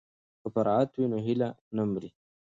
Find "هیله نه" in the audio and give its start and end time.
1.25-1.83